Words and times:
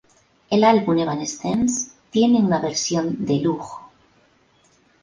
El 0.49 0.63
álbum 0.63 0.97
"Evanescence" 0.97 1.91
tiene 2.09 2.37
una 2.39 2.57
versión 2.59 3.23
"De 3.23 3.39
Lujo". 3.39 3.87